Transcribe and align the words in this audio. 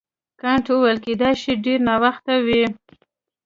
کانت 0.41 0.65
وویل 0.69 0.97
کیدای 1.05 1.33
شي 1.41 1.51
ډېر 1.65 1.79
ناوخته 1.87 2.33
وي. 2.45 2.63